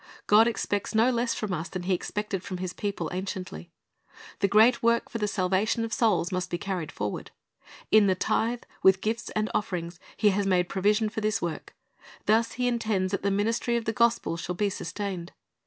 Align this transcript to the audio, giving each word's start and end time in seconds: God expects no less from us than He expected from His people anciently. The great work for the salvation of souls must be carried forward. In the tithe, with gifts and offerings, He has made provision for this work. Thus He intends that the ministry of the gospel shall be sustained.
God 0.25 0.47
expects 0.47 0.95
no 0.95 1.11
less 1.11 1.35
from 1.35 1.53
us 1.53 1.69
than 1.69 1.83
He 1.83 1.93
expected 1.93 2.41
from 2.41 2.57
His 2.57 2.73
people 2.73 3.07
anciently. 3.13 3.69
The 4.39 4.47
great 4.47 4.81
work 4.81 5.09
for 5.11 5.19
the 5.19 5.27
salvation 5.27 5.85
of 5.85 5.93
souls 5.93 6.31
must 6.31 6.49
be 6.49 6.57
carried 6.57 6.91
forward. 6.91 7.29
In 7.91 8.07
the 8.07 8.15
tithe, 8.15 8.63
with 8.81 9.01
gifts 9.01 9.29
and 9.35 9.51
offerings, 9.53 9.99
He 10.17 10.29
has 10.31 10.47
made 10.47 10.69
provision 10.69 11.07
for 11.09 11.21
this 11.21 11.39
work. 11.39 11.75
Thus 12.25 12.53
He 12.53 12.67
intends 12.67 13.11
that 13.11 13.21
the 13.21 13.29
ministry 13.29 13.77
of 13.77 13.85
the 13.85 13.93
gospel 13.93 14.37
shall 14.37 14.55
be 14.55 14.71
sustained. 14.71 15.33